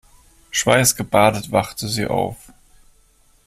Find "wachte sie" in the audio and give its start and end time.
1.51-2.07